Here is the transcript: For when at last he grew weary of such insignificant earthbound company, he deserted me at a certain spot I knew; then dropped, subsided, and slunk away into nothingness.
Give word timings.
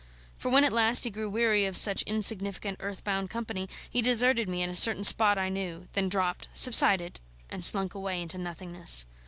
For 0.35 0.49
when 0.49 0.63
at 0.63 0.73
last 0.73 1.03
he 1.03 1.11
grew 1.11 1.29
weary 1.29 1.65
of 1.67 1.77
such 1.77 2.01
insignificant 2.07 2.77
earthbound 2.81 3.29
company, 3.29 3.69
he 3.87 4.01
deserted 4.01 4.49
me 4.49 4.63
at 4.63 4.69
a 4.69 4.75
certain 4.75 5.03
spot 5.03 5.37
I 5.37 5.49
knew; 5.49 5.89
then 5.93 6.09
dropped, 6.09 6.47
subsided, 6.53 7.19
and 7.51 7.63
slunk 7.63 7.93
away 7.93 8.19
into 8.23 8.39
nothingness. 8.39 9.05